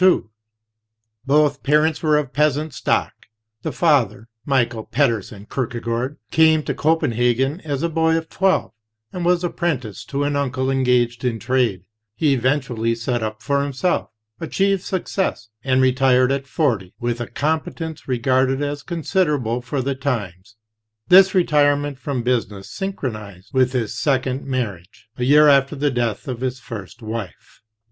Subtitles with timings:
[0.00, 0.26] II
[1.26, 3.26] Both parents were of peasant stock.
[3.62, 8.70] The father, Michael Pedersen Kierkegaard, came to Copenhagen as a boy of twelve,
[9.12, 11.82] and was apprenticed to an uncle engaged in trade.
[12.14, 14.10] He even tually set up for himself,
[14.40, 20.54] achieved success, and retired at forty with a competence regarded as considerable for the times.
[21.08, 26.40] This retirement from business synchronized with his second marriage, a year after the death of
[26.40, 27.62] his first wife.